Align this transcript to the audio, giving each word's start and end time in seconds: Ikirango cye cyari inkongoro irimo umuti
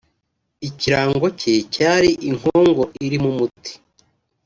Ikirango 0.67 1.27
cye 1.39 1.55
cyari 1.73 2.09
inkongoro 2.29 2.83
irimo 3.05 3.27
umuti 3.33 3.73